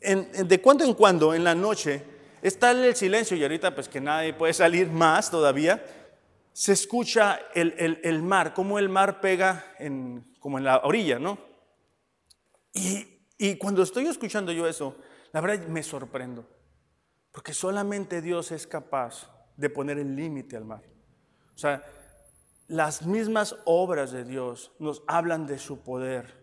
[0.00, 2.02] de cuando en cuando, en la noche,
[2.42, 5.84] está el silencio y ahorita pues que nadie puede salir más todavía,
[6.52, 11.38] se escucha el, mar, como el mar pega en, como en la orilla, ¿no?
[12.72, 13.06] Y,
[13.38, 14.96] y cuando estoy escuchando yo eso,
[15.30, 16.44] la verdad me sorprendo,
[17.30, 20.93] porque solamente Dios es capaz de poner el límite al mar.
[21.54, 21.84] O sea,
[22.66, 26.34] las mismas obras de Dios nos hablan de su poder,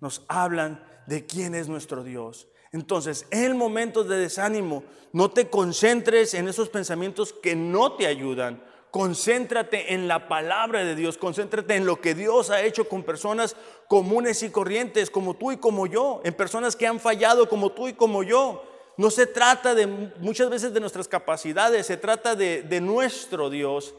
[0.00, 2.48] nos hablan de quién es nuestro Dios.
[2.72, 8.62] Entonces, en momentos de desánimo, no te concentres en esos pensamientos que no te ayudan.
[8.90, 13.56] Concéntrate en la palabra de Dios, concéntrate en lo que Dios ha hecho con personas
[13.88, 17.88] comunes y corrientes como tú y como yo, en personas que han fallado como tú
[17.88, 18.64] y como yo.
[18.96, 23.94] No se trata de muchas veces de nuestras capacidades, se trata de, de nuestro Dios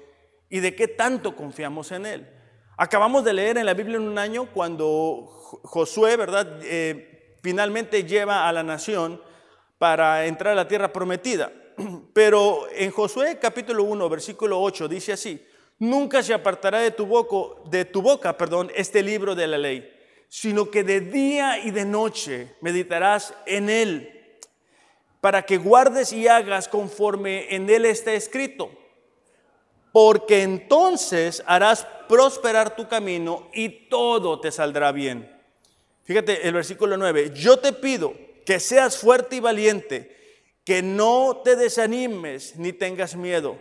[0.49, 2.29] y de qué tanto confiamos en Él.
[2.77, 5.25] Acabamos de leer en la Biblia en un año cuando
[5.63, 6.59] Josué, ¿verdad?
[6.63, 9.21] Eh, finalmente lleva a la nación
[9.77, 11.51] para entrar a la tierra prometida.
[12.13, 15.45] Pero en Josué capítulo 1, versículo 8 dice así,
[15.79, 19.89] nunca se apartará de tu, boca, de tu boca perdón, este libro de la ley,
[20.27, 24.39] sino que de día y de noche meditarás en él,
[25.21, 28.69] para que guardes y hagas conforme en él está escrito
[29.95, 35.33] porque entonces harás prosperar tu camino y todo te saldrá bien.
[36.03, 38.13] Fíjate el versículo 9, yo te pido
[38.45, 43.57] que seas fuerte y valiente, que no te desanimes ni tengas miedo,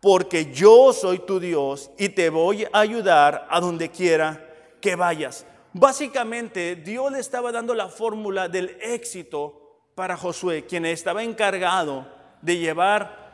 [0.00, 4.44] porque yo soy tu Dios y te voy a ayudar a donde quiera
[4.80, 5.46] que vayas.
[5.72, 12.08] Básicamente, Dios le estaba dando la fórmula del éxito para Josué, quien estaba encargado
[12.42, 13.25] de llevar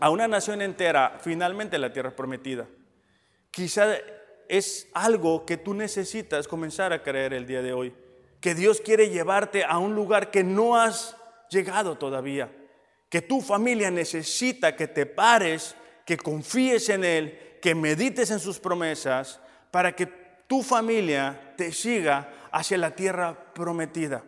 [0.00, 2.66] a una nación entera finalmente la tierra prometida.
[3.50, 3.96] Quizá
[4.48, 7.94] es algo que tú necesitas comenzar a creer el día de hoy,
[8.40, 11.16] que Dios quiere llevarte a un lugar que no has
[11.50, 12.52] llegado todavía,
[13.08, 15.74] que tu familia necesita que te pares,
[16.04, 19.40] que confíes en Él, que medites en sus promesas
[19.70, 20.06] para que
[20.46, 24.22] tu familia te siga hacia la tierra prometida.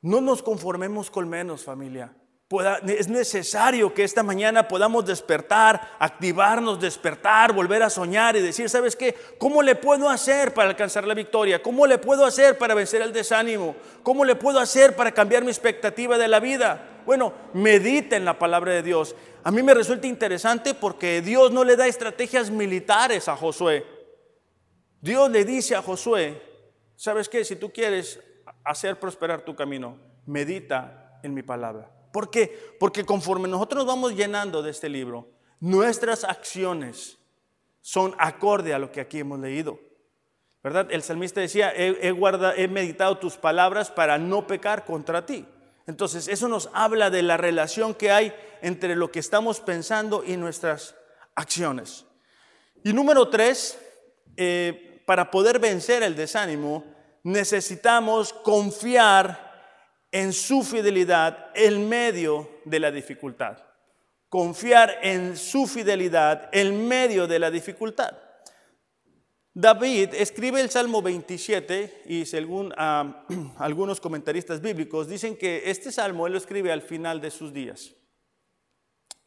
[0.00, 2.12] No nos conformemos con menos, familia
[2.60, 8.96] es necesario que esta mañana podamos despertar, activarnos, despertar, volver a soñar y decir, ¿sabes
[8.96, 9.14] qué?
[9.38, 11.62] ¿Cómo le puedo hacer para alcanzar la victoria?
[11.62, 13.76] ¿Cómo le puedo hacer para vencer el desánimo?
[14.02, 17.00] ¿Cómo le puedo hacer para cambiar mi expectativa de la vida?
[17.06, 19.14] Bueno, medita en la palabra de Dios.
[19.44, 23.86] A mí me resulta interesante porque Dios no le da estrategias militares a Josué.
[25.00, 26.40] Dios le dice a Josué,
[26.96, 27.44] ¿sabes qué?
[27.44, 28.20] Si tú quieres
[28.64, 31.90] hacer prosperar tu camino, medita en mi palabra.
[32.12, 32.76] ¿Por qué?
[32.78, 35.28] Porque conforme nosotros vamos llenando de este libro,
[35.60, 37.18] nuestras acciones
[37.80, 39.78] son acorde a lo que aquí hemos leído.
[40.62, 40.88] ¿Verdad?
[40.90, 45.44] El salmista decía, he, meditado tus palabras para no pecar contra ti.
[45.88, 50.36] Entonces, eso nos habla de la relación que hay entre lo que estamos pensando y
[50.36, 50.94] nuestras
[51.34, 52.06] acciones.
[52.84, 53.76] Y número tres,
[54.36, 56.84] eh, para poder vencer el desánimo,
[57.24, 59.51] necesitamos confiar
[60.12, 63.58] en su fidelidad en medio de la dificultad.
[64.28, 68.16] Confiar en su fidelidad en medio de la dificultad.
[69.54, 73.26] David escribe el Salmo 27 y según ah,
[73.58, 77.92] algunos comentaristas bíblicos dicen que este salmo él lo escribe al final de sus días.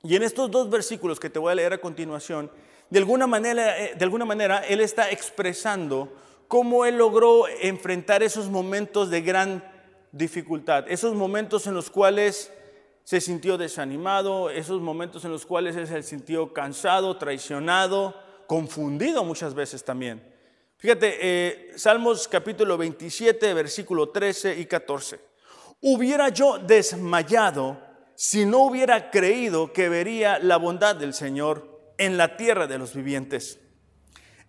[0.03, 2.51] Y en estos dos versículos que te voy a leer a continuación,
[2.89, 6.15] de alguna manera, eh, de alguna manera él está expresando
[6.47, 9.74] cómo él logró enfrentar esos momentos de gran
[10.15, 12.49] dificultad, esos momentos en los cuales
[13.03, 18.15] se sintió desanimado, esos momentos en los cuales se sintió cansado, traicionado,
[18.47, 20.23] confundido muchas veces también.
[20.77, 25.19] Fíjate, eh, Salmos capítulo 27, versículo 13 y 14.
[25.81, 27.77] Hubiera yo desmayado
[28.15, 32.93] si no hubiera creído que vería la bondad del Señor en la tierra de los
[32.93, 33.59] vivientes.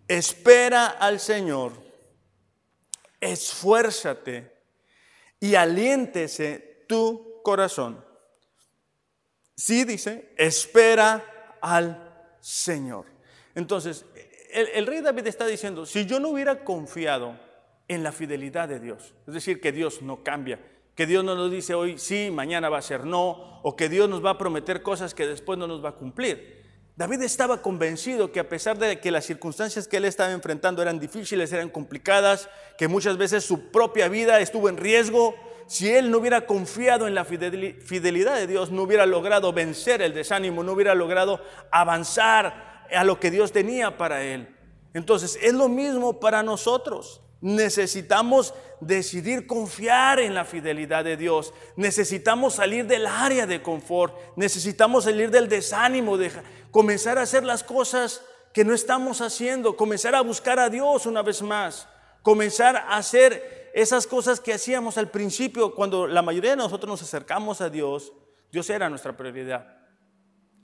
[0.06, 1.72] Espera al Señor,
[3.20, 4.55] esfuérzate
[5.40, 8.04] y aliéntese tu corazón.
[9.56, 13.06] Sí dice, espera al Señor.
[13.54, 14.04] Entonces,
[14.52, 17.38] el, rey David está diciendo, si yo no hubiera confiado
[17.88, 20.60] en la fidelidad de Dios, es decir, que Dios no cambia,
[20.94, 24.08] que Dios no nos dice hoy sí, mañana va a ser no, o que Dios
[24.08, 26.65] nos va a prometer cosas que después no nos va a cumplir.
[26.96, 30.98] David estaba convencido que a pesar de que las circunstancias que él estaba enfrentando eran
[30.98, 35.34] difíciles, eran complicadas, que muchas veces su propia vida estuvo en riesgo,
[35.66, 40.14] si él no hubiera confiado en la fidelidad de Dios, no hubiera logrado vencer el
[40.14, 44.56] desánimo, no hubiera logrado avanzar a lo que Dios tenía para él.
[44.94, 47.20] Entonces, es lo mismo para nosotros.
[47.46, 51.54] Necesitamos decidir confiar en la fidelidad de Dios.
[51.76, 54.16] Necesitamos salir del área de confort.
[54.34, 56.32] Necesitamos salir del desánimo, de
[56.72, 58.20] comenzar a hacer las cosas
[58.52, 59.76] que no estamos haciendo.
[59.76, 61.88] Comenzar a buscar a Dios una vez más.
[62.20, 67.02] Comenzar a hacer esas cosas que hacíamos al principio cuando la mayoría de nosotros nos
[67.02, 68.12] acercamos a Dios.
[68.50, 69.85] Dios era nuestra prioridad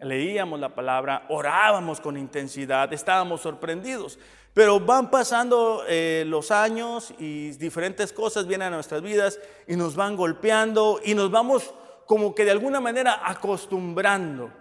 [0.03, 4.19] leíamos la palabra, orábamos con intensidad, estábamos sorprendidos.
[4.55, 9.97] Pero van pasando eh, los años y diferentes cosas vienen a nuestras vidas y nos
[9.97, 11.73] van golpeando y nos vamos
[12.07, 14.53] como que de alguna manera acostumbrando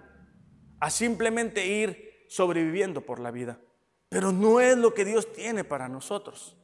[0.80, 3.60] a simplemente ir sobreviviendo por la vida.
[4.08, 6.56] Pero no es lo que Dios tiene para nosotros.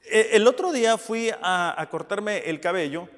[0.00, 3.08] E, el otro día fui a, cortarme el cabello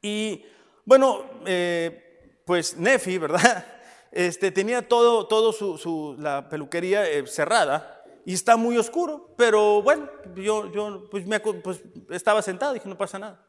[0.00, 0.44] y
[0.84, 2.05] bueno, eh,
[2.46, 3.66] pues Nefi, ¿verdad?
[4.12, 10.08] Este, tenía todo, todo su, la peluquería eh, cerrada y está muy oscuro, pero bueno,
[10.34, 13.44] yo, yo pues, me, pues, estaba sentado y dije, no pasa nada.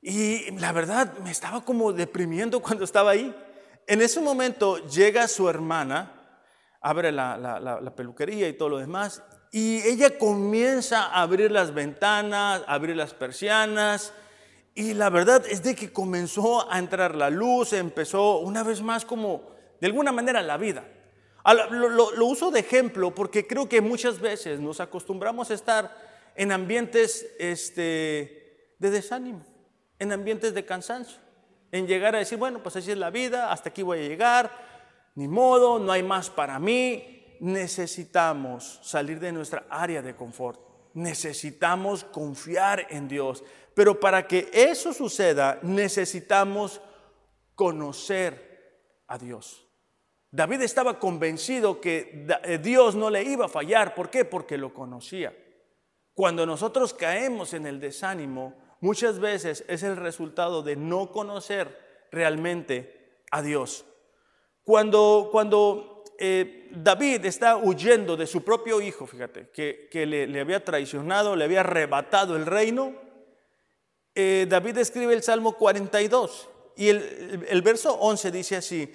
[0.00, 3.34] Y la verdad me estaba como deprimiendo cuando estaba ahí.
[3.86, 6.40] En ese momento llega su hermana,
[6.80, 9.22] abre la, la, peluquería y todo lo demás,
[9.52, 14.14] y ella comienza a abrir las ventanas, a abrir las persianas,
[14.74, 19.04] y la verdad es de que comenzó a entrar la luz, empezó una vez más
[19.04, 19.42] como
[19.80, 20.84] de alguna manera la vida.
[21.70, 25.94] Lo, uso de ejemplo porque creo que muchas veces nos acostumbramos a estar
[26.34, 29.44] en ambientes este, de desánimo,
[29.98, 31.18] en ambientes de cansancio,
[31.70, 34.50] en llegar a decir, bueno, pues así es la vida, hasta aquí voy a llegar,
[35.14, 37.36] ni modo, no hay más para mí.
[37.40, 40.60] Necesitamos salir de nuestra área de confort,
[40.94, 43.44] necesitamos confiar en Dios,
[43.74, 46.80] pero para que eso suceda necesitamos
[47.54, 49.66] conocer a Dios.
[50.30, 53.94] David estaba convencido que eh, Dios no le iba a fallar.
[53.94, 54.24] ¿Por qué?
[54.24, 55.32] Porque lo conocía.
[56.12, 63.22] Cuando nosotros caemos en el desánimo, muchas veces es el resultado de no conocer realmente
[63.30, 63.84] a Dios.
[64.64, 70.64] Cuando, cuando eh, David está huyendo de su propio hijo, fíjate, que, le, le, había
[70.64, 73.03] traicionado, le había arrebatado el reino,
[74.14, 78.92] eh, David escribe el Salmo 42 y el, el verso 11 dice así,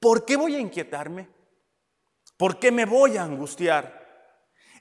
[0.00, 1.28] ¿por qué voy a inquietarme?
[2.36, 3.98] ¿Por qué me voy a angustiar?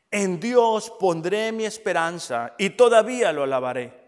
[0.10, 4.08] En Dios pondré mi esperanza y todavía lo alabaré.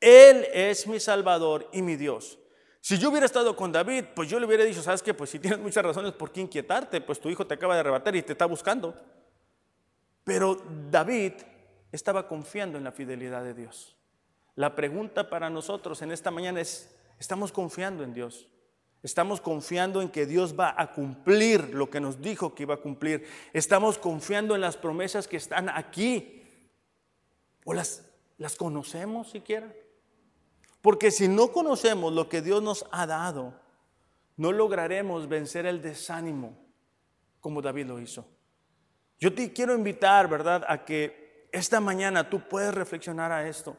[0.00, 2.38] Él es mi Salvador y mi Dios.
[2.80, 5.14] Si yo hubiera estado con David, pues yo le hubiera dicho, ¿sabes qué?
[5.14, 8.14] Pues si tienes muchas razones por qué inquietarte, pues tu hijo te acaba de arrebatar
[8.14, 8.94] y te está buscando.
[10.22, 11.32] Pero David
[11.90, 13.93] estaba confiando en la fidelidad de Dios.
[14.56, 18.48] La pregunta para nosotros en esta mañana es, ¿estamos confiando en Dios?
[19.02, 22.80] ¿Estamos confiando en que Dios va a cumplir lo que nos dijo que iba a
[22.80, 23.26] cumplir?
[23.52, 26.42] ¿Estamos confiando en las promesas que están aquí?
[27.64, 28.02] ¿O las,
[28.38, 29.70] las conocemos siquiera?
[30.80, 33.54] Porque si no conocemos lo que Dios nos ha dado,
[34.36, 36.56] no lograremos vencer el desánimo
[37.40, 38.26] como David lo hizo.
[39.18, 43.76] Yo te quiero invitar, ¿verdad?, a que esta mañana tú puedes reflexionar a esto.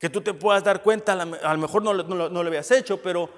[0.00, 3.00] Que tú te puedas dar cuenta, a lo mejor no, no, no lo habías hecho,
[3.00, 3.30] pero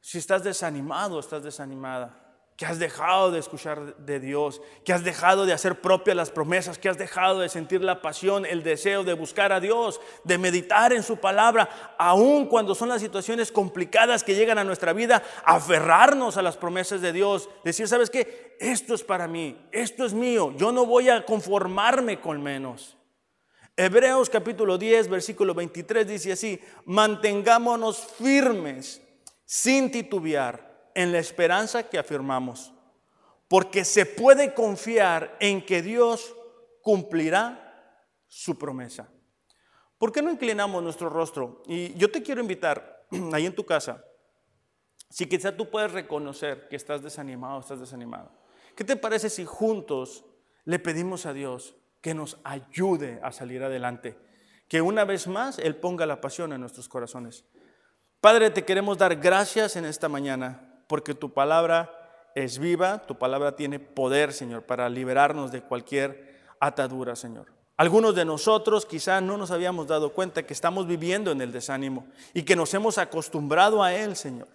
[0.00, 2.26] si estás desanimado, estás desanimada
[2.56, 6.78] que has dejado de escuchar de Dios, que has dejado de hacer propias las promesas,
[6.78, 10.94] que has dejado de sentir la pasión, el deseo de buscar a Dios, de meditar
[10.94, 16.38] en su palabra, aun cuando son las situaciones complicadas que llegan a nuestra vida, aferrarnos
[16.38, 18.56] a las promesas de Dios, decir, ¿sabes qué?
[18.58, 22.96] Esto es para mí, esto es mío, yo no voy a conformarme con menos.
[23.78, 29.02] Hebreos capítulo 10, versículo 23 dice así, mantengámonos firmes
[29.44, 32.72] sin titubear en la esperanza que afirmamos,
[33.48, 36.34] porque se puede confiar en que Dios
[36.80, 39.12] cumplirá su promesa.
[39.98, 41.62] ¿Por qué no inclinamos nuestro rostro?
[41.66, 44.02] Y yo te quiero invitar ahí en tu casa,
[45.10, 48.32] si quizá tú puedes reconocer que estás desanimado, estás desanimado.
[48.74, 50.24] ¿Qué te parece si juntos
[50.64, 51.76] le pedimos a Dios
[52.06, 54.16] que nos ayude a salir adelante?
[54.68, 57.44] Que una vez más Él ponga la pasión en nuestros corazones.
[58.20, 63.56] Padre, te queremos dar gracias en esta mañana porque tu palabra es viva, tu palabra
[63.56, 67.46] tiene poder, Señor, para liberarnos de cualquier atadura, Señor.
[67.76, 72.06] Algunos de nosotros quizá no nos habíamos dado cuenta que estamos viviendo en el desánimo
[72.32, 74.46] y que nos hemos acostumbrado a él, Señor.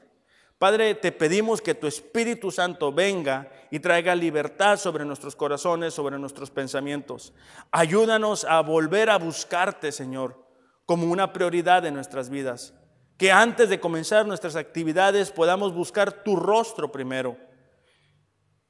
[0.61, 6.19] Padre, te pedimos que tu Espíritu Santo venga y traiga libertad sobre nuestros corazones, sobre
[6.19, 7.33] nuestros pensamientos.
[7.71, 10.37] Ayúdanos a volver a buscarte, Señor,
[10.85, 12.75] como una prioridad de nuestras vidas
[13.17, 17.37] que antes de comenzar nuestras actividades podamos buscar tu rostro primero.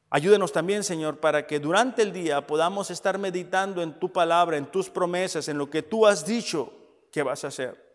[0.09, 4.67] Ayúdenos también, Señor, para que durante el día podamos estar meditando en tu palabra, en
[4.67, 6.71] tus promesas, en lo que tú has dicho
[7.11, 7.90] que vas a hacer.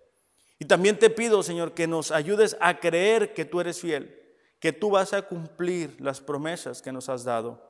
[0.58, 4.18] Y también te pido, Señor, que nos ayudes a creer que tú eres fiel,
[4.58, 7.62] que tú vas a cumplir las promesas que nos has dado.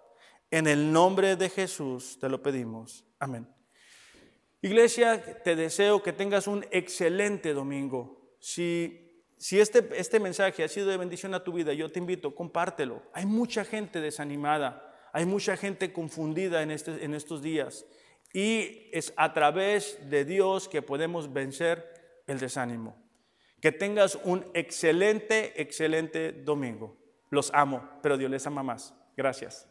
[0.50, 3.04] En el nombre de Jesús te lo pedimos.
[3.18, 3.48] Amén.
[4.62, 8.36] Iglesia, te deseo que tengas un excelente domingo.
[8.38, 12.34] Si, si este, este mensaje ha sido de bendición a tu vida, yo te invito,
[12.34, 13.02] compártelo.
[13.12, 17.84] Hay mucha gente desanimada, hay mucha gente confundida en, este, en estos días.
[18.32, 21.95] Y es a través de Dios que podemos vencer
[22.26, 22.96] el desánimo.
[23.60, 26.96] Que tengas un excelente, excelente domingo.
[27.30, 28.94] Los amo, pero Dios les ama más.
[29.16, 29.68] Gracias.